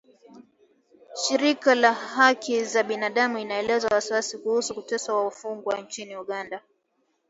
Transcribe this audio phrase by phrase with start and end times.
[1.23, 6.61] Shirika la haki za binadam inaelezea wasiwasi kuhusu kuteswa wafungwa nchini Uganda